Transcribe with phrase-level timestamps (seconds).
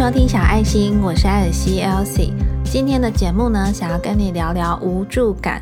[0.00, 2.32] 收听小爱心，我是艾尔西 Elsie。
[2.64, 5.60] 今天的节目呢，想要跟你聊聊无助感。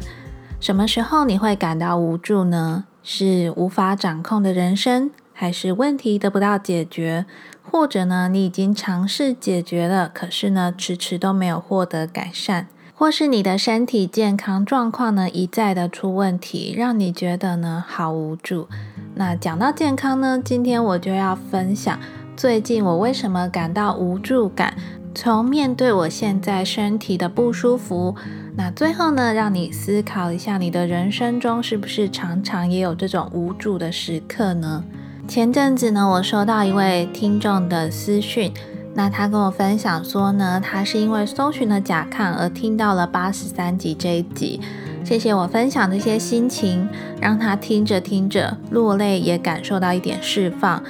[0.61, 2.85] 什么时候你会感到无助呢？
[3.03, 7.27] 是无法掌控的人生，还是问题得不到解决？
[7.69, 12.67] 或者呢，你已经尝试解决了，可是呢，迟迟都没有获得改善？
[12.95, 18.69] 或是你的身体健康状况呢，一再的出问题，让你觉得呢，好无助？
[19.17, 21.99] 那讲到健康呢，今天我就要分享。
[22.39, 24.73] 最近我为什么感到无助感？
[25.13, 28.15] 从面对我现在身体的不舒服，
[28.57, 34.85] 那最后呢，让你思考一下，你的人生中是不是常常也有这种无助的时刻呢？
[35.27, 38.53] 前阵子呢，我收到一位听众的私讯，
[38.95, 44.61] 那他跟我分享说呢，他是因为搜寻了甲亢而听到了八十三集这一集，
[45.05, 46.89] 谢谢我分享这些心情，
[47.21, 50.81] 让他听着听着落泪，也感受到一点释放。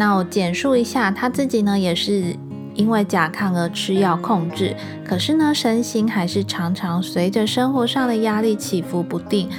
[0.00, 2.34] 那我简述一下，他自己呢也是
[2.74, 9.50] 因为甲亢而吃药控制，可是呢身心还是常常随着生活上的压力起伏不定，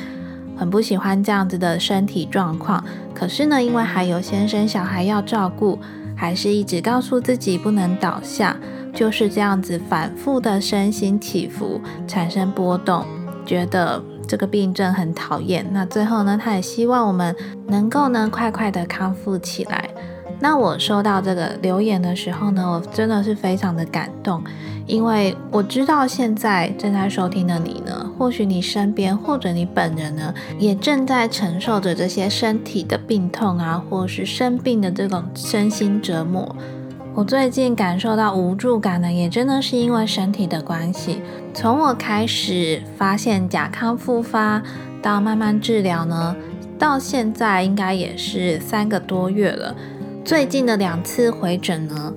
[0.57, 2.83] 很不喜欢这样子的身体状况。
[3.13, 5.77] 可是呢，因为还有先生小孩要照顾，
[6.15, 8.57] 还是一直告诉自己不能倒下，
[8.95, 13.05] 就是这样子反复的身心起伏，产生波动，
[13.45, 15.63] 觉得这个病症很讨厌。
[15.71, 17.35] 那最后呢，他也希望我们
[17.67, 19.87] 能够呢快快的康复起来。
[20.43, 24.43] 那我收到这个留言的时候呢，我真的是非常的感动，
[24.87, 36.55] 因为我知道现在正在收听的你呢，或许你身边或者你本人呢，也正在承受着这些身体的病痛啊，或是生病的这种身心折磨。
[37.13, 41.21] 我最近感受到无助感呢，也真的是因为身体的关系。
[41.53, 44.63] 从我开始发现甲亢复发
[45.03, 46.35] 到慢慢治疗呢，
[46.79, 49.75] 到现在应该也是三个多月了。
[50.31, 52.13] 最近的两次回诊呢，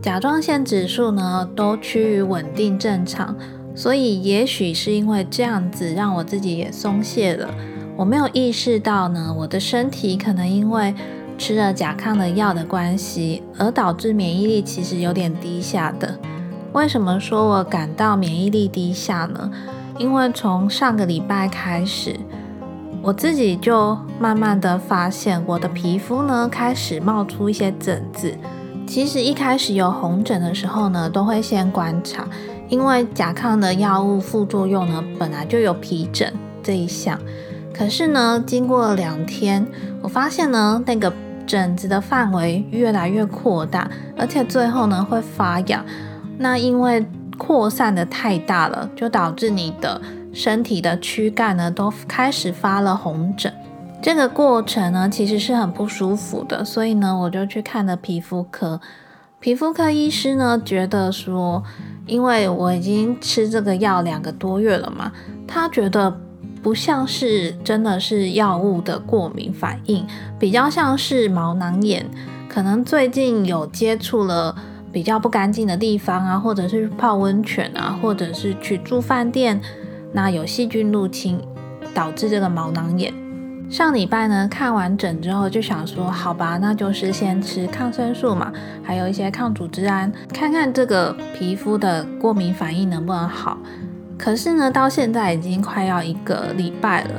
[0.00, 3.36] 甲状腺指数呢都趋于稳定正常，
[3.74, 7.50] 所以也许是因为这样子，让我自己也松懈了。
[7.98, 10.94] 我没有意识到呢，我的身体可能因为
[11.36, 16.18] 吃了甲亢的药的关系，而导致免疫力其实有点低下的。
[16.72, 19.52] 为什么说我感到免疫力低下呢？
[19.98, 22.16] 因为从上个礼拜开始。
[23.02, 28.36] 我自己就慢慢的发现，我的皮肤呢开始冒出一些疹子。
[28.86, 32.26] 其实一开始有红疹的时候呢，都会先观察，
[32.68, 36.30] 因为甲亢的药物副作用呢本来就有皮疹
[36.62, 37.18] 这一项。
[37.72, 39.66] 可是呢，经过两天，
[40.02, 41.10] 我发现呢那个
[41.46, 45.82] 疹子的范围越来越扩大，而且最后呢会发痒。
[46.36, 47.06] 那因为
[47.38, 50.00] 扩散的太大了，就导致你的。
[50.32, 53.52] 身体的躯干呢都开始发了红疹，
[54.00, 58.80] 这个过程呢其实是很不舒服的，所以呢我就去看了皮肤科。
[59.40, 61.62] 皮肤科医师呢觉得说，
[62.06, 65.10] 因为我已经吃这个药两个多月了嘛，
[65.46, 66.14] 他觉得
[66.62, 70.06] 不像是真的是药物的过敏反应，
[70.38, 72.06] 比较像是毛囊炎，
[72.48, 74.54] 可能最近有接触了
[74.92, 79.60] 比较不干净的地方啊，或者是泡温泉啊，或者是去住饭店。
[80.12, 81.40] 那有细菌入侵，
[81.94, 83.12] 导致这个毛囊炎。
[83.70, 93.56] 上礼拜呢，看完诊之后就想说，好吧，那就是先吃抗生素嘛，还有一些抗组织胺，看看这个皮肤的过敏反应能不能好。
[94.18, 97.10] 可是呢，到现在已经快要一个礼拜了。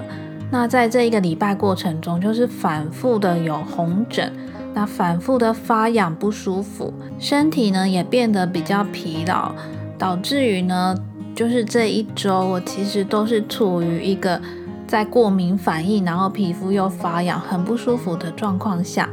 [0.51, 4.33] 那在这一个礼拜过程中，就是反复的有红疹，
[4.73, 9.53] 那反复的发痒不舒服，身体呢也变得比较疲劳，
[9.97, 10.93] 导致于呢。
[11.35, 14.39] 就是这一周，我其实都是处于一个
[14.85, 19.09] 在过敏反应，然后皮肤又发痒、很不舒服的状况下。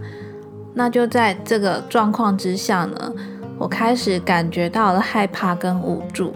[0.74, 3.12] 那就在这个状况之下呢，
[3.58, 6.32] 我开始感觉到了害怕跟无助。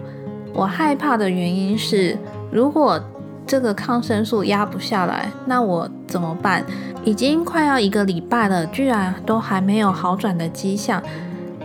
[0.53, 2.17] 我害怕的原因是，
[2.51, 3.01] 如果
[3.45, 6.65] 这个抗生素压不下来，那我怎么办？
[7.03, 11.03] 已经快要一个礼拜了，居然都还没有好转的迹象。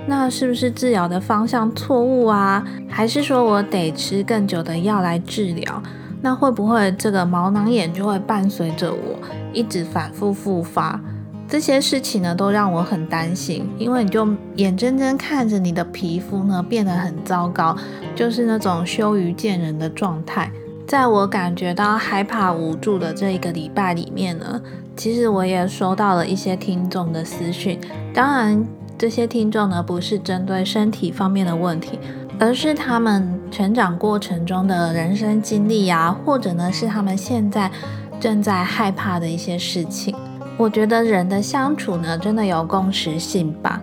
[0.09, 2.67] 那是不是治疗的方向错误啊？
[2.89, 5.83] 还是说我得吃更久的药来治疗？
[6.23, 9.19] 那会不会这个毛囊炎就会伴随着我
[9.53, 10.99] 一直反复复发？
[11.47, 13.69] 这些事情呢，都让我很担心。
[13.77, 14.27] 因为你就
[14.57, 17.77] 眼睁睁看着你的皮肤呢变得很糟糕，
[18.17, 20.51] 就是那种羞于见人的状态。
[20.87, 24.59] 在我感觉到害怕无助的这一个礼拜里面呢，
[24.97, 27.79] 其实我也收到了一些听众的私讯，
[28.15, 28.67] 当然。
[28.99, 32.01] 这些听众呢，不是针对身体方面的问题，
[32.41, 37.71] 而是他们成长过程中的人生经历啊，或者呢是他们现在
[38.19, 40.13] 正在害怕的一些事情。
[40.57, 43.81] 我觉得人的相处呢，真的有共识性吧。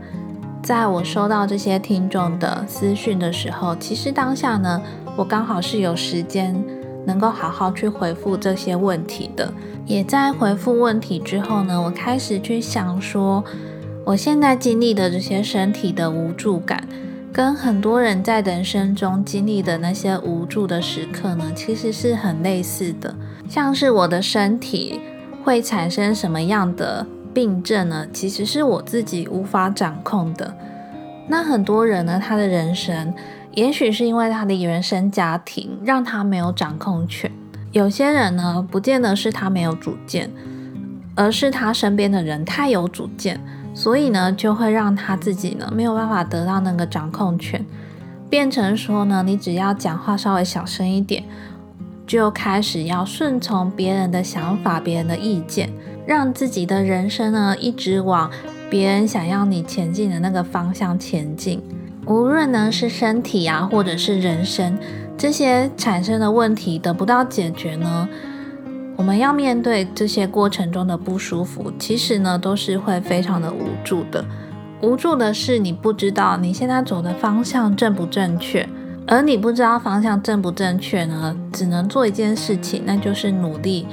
[0.61, 4.81] 在我收到这些听众的私讯的时候，其实当下呢，
[5.15, 6.61] 我刚好是有时间
[7.05, 9.53] 能够好好去回复这些问题的。
[9.85, 13.41] 也在回复问题之后呢，我开始去想说，
[14.05, 16.87] 我现在经历的这些身体的无助感，
[17.33, 23.15] 跟很多人在人生中经历的那些无助的时刻呢，其实是很类似的。
[23.49, 25.01] 像是我的身体
[25.43, 28.05] 会产生什么样的病症呢？
[28.13, 30.55] 其实是我自己无法掌控的。
[31.27, 33.11] 那很多人呢，他的人生
[33.55, 37.31] 也许是因为他的原生家庭让他没有掌控权。
[37.71, 40.29] 有些人呢，不见得是他没有主见，
[41.15, 43.41] 而是他身边的人太有主见，
[43.75, 47.63] 所以呢，就会让他自己呢没有办法得到那个掌控权，
[48.27, 51.23] 变成说呢，你只要讲话稍微小声一点。
[52.07, 55.71] 就开始要顺从别人的想法、别人的意见，
[56.05, 58.29] 让自己的人生呢一直往
[58.69, 61.59] 别人想要你前进的那个方向前进。
[62.05, 64.77] 无论呢是身体啊，或者是人生
[65.17, 68.07] 这些产生的问题得不到解决呢，
[68.95, 74.23] 我们要面对这些过程中的不舒服，其实呢都是会非常的无助的。
[74.81, 78.67] 无助的是你不知道你现在走的方向正不正确。
[79.07, 83.85] 而你不知道方向正不正确呢，只能做一件事情，那就是努力。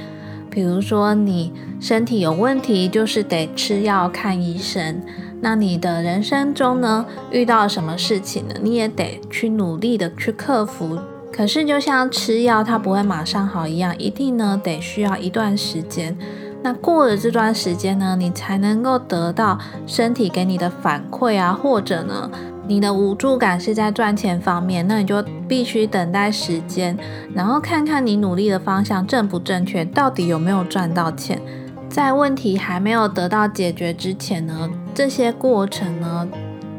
[0.49, 5.03] 比如说你身体有问题，就是得吃药看医生。
[5.39, 10.97] 那你的人生中呢，遇到什么事情呢，你也得去努力的去克服。
[11.35, 16.15] 可是就像吃药，它不会马上好一样，一定呢得需要一段时间。
[16.61, 19.57] 那过了这段时间呢，你才能够得到
[19.87, 22.29] 身体给你的反馈啊，或者呢。
[22.65, 26.97] 你的无助感是在赚钱方面，那你就必须等待时间，
[27.33, 31.41] 然后看看你努力的方向正不正确，到底有没有赚到钱。
[31.89, 36.25] 在问题还没有得到解决之前呢，这些过程呢，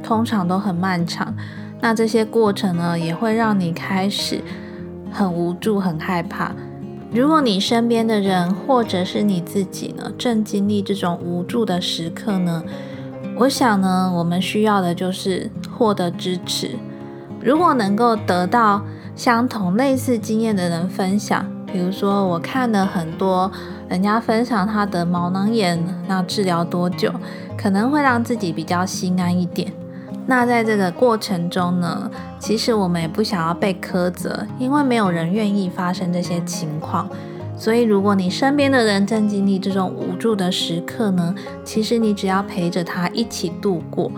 [0.02, 1.36] 通常都很漫长。
[1.84, 4.40] 那这些过程呢，也会让你开始
[5.12, 6.50] 很无助、很害怕。
[7.12, 12.64] 如果你身边的人或者是你自己呢，正经历这种无助的时刻呢？
[13.36, 16.70] 我想呢，我们需要的就是获得支持。
[17.42, 18.82] 如果能够得到
[19.14, 23.52] 相同类似经验的人分享，比如说我看了很多
[23.90, 25.78] 人家分享他的毛囊炎，
[26.08, 27.12] 那治疗多久，
[27.58, 29.70] 可能会让自己比较心安一点。
[30.26, 37.08] 那在这个过程中呢，其实我们也不想要被苛责，因为没有人愿意发生这些情况。
[37.56, 44.10] 所以，如果你身边的人正经历这种无助的时刻呢，其实你只要陪着他一起度过。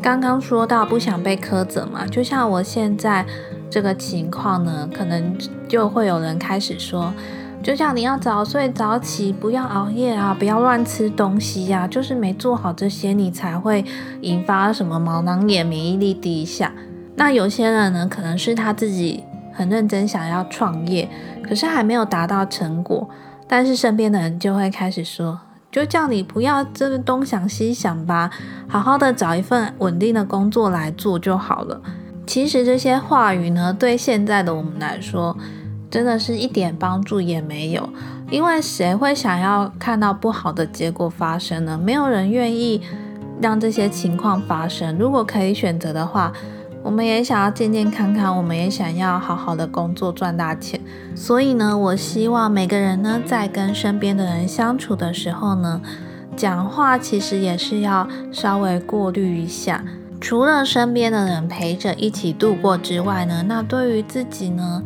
[0.00, 3.26] 刚刚说到不想被苛责嘛，就像我现在
[3.68, 5.36] 这个情况呢，可能
[5.68, 7.12] 就会有人开始说，
[7.66, 13.84] 就像你要早睡早起，不要熬夜啊，不要乱吃东西呀，就是没做好这些，你才会
[14.20, 16.72] 引发什么毛囊炎、免疫力低下。
[17.16, 19.24] 那有些人呢，可能是他自己。
[19.52, 21.08] 很认真想要创业，
[21.42, 23.08] 可是还没有达到成果，
[23.48, 25.40] 但是身边的人就会开始说，
[25.72, 28.30] 就叫你不要这个东想西想吧，
[28.68, 31.80] 好好的找一份稳定的工作来做就好了。
[32.26, 35.36] 其实这些话语呢，对现在的我们来说，
[35.90, 37.88] 真的是一点帮助也没有，
[38.30, 41.78] 因为谁会想要看到不好的结果发生呢？
[41.82, 42.80] 没有人愿意
[43.40, 44.96] 让这些情况发生。
[44.98, 46.32] 如果可以选择的话。
[46.82, 50.80] 我们也想要健健康康，我们也想要好好的工作赚大钱。
[51.16, 55.82] 所以呢，我希望每个人呢，在跟身边的人相处的时候呢，
[56.36, 59.84] 讲话其实也是要稍微过滤一下。
[60.20, 64.84] 除了身边的人陪着一起度过之外呢，那对于自己呢，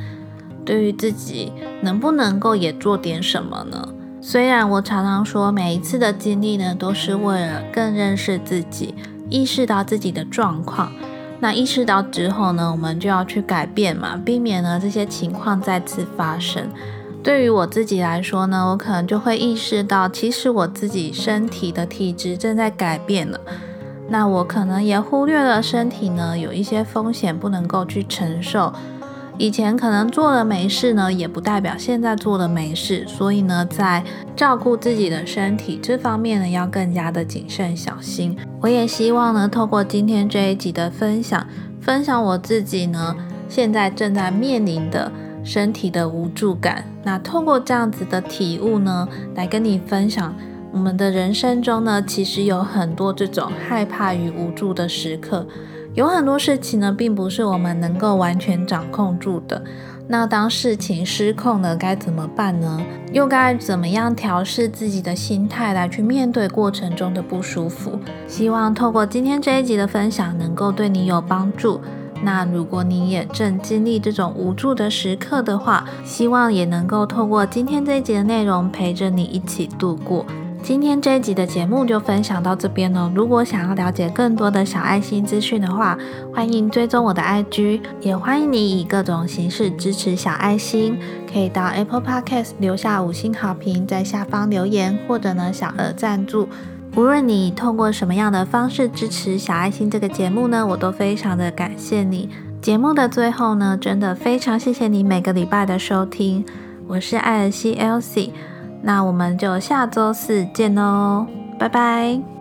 [0.64, 1.52] 对于自己
[1.82, 3.88] 能不能够也做点什么呢？
[4.20, 8.94] 虽然我常常说，每一次的经历呢，都是为了更认识自己，
[9.28, 10.92] 意识到自己的状况。
[11.40, 16.68] 那意识到之后呢，我们就要去改变嘛，避免呢这些情况再次发生。
[17.22, 23.40] 对于我自己来说呢，我可能就会意识到，其实我自己身体的体质正在改变了。
[24.08, 28.72] 那我可能也忽略了身体呢有一些风险不能够去承受。
[29.38, 33.06] 以前可能做了没事呢，也不代表现在做了没事。
[33.06, 34.04] 所以呢，在
[34.36, 38.36] 照顾自己的身体这方面呢，要更加的谨慎小心。
[38.60, 41.46] 我也希望呢，透过今天这一集的分享，
[41.80, 43.16] 分享我自己呢
[43.48, 45.10] 现在正在面临的
[45.42, 46.84] 身体的无助感。
[47.02, 50.34] 那透过这样子的体悟呢，来跟你分享，
[50.70, 55.46] 我们的人生中呢，其实有很多这种害怕与无助的时刻。
[55.94, 59.60] 有很多事情呢，并不是我们能够完全掌控住的。
[60.06, 62.80] 那当事情失控了，该怎么办呢？
[63.12, 67.98] 又该怎么样调试自己的心态来去面对过程中的不舒服？
[68.26, 71.80] 希望透过今天这一集的分享，能够对你有帮助。
[72.22, 80.24] 那如果你也正经历这种无助的时刻的话，希望也能够透过今天这一集的内容，陪着你一起度过。
[80.62, 83.10] 今天这一集的节目就分享到这边了。
[83.14, 85.98] 如果想要了解更多的小爱心资讯的话，
[86.32, 90.98] 欢迎追踪我的 IG，也欢迎你以各种形式支持小爱心。
[91.32, 96.48] 可以到 Apple Podcast 留下五星好评，在下方留言，或者呢小额赞助。
[96.94, 102.28] 无论你通过什么样的方式支持小爱心这个节目呢，我都非常的感谢你。
[102.60, 106.44] 节目的最后呢，真的非常谢谢你每个礼拜的收听。
[106.86, 108.30] 我是艾尔西 Elsie。
[108.82, 111.26] 那我们就下周四见哦，
[111.58, 112.39] 拜拜。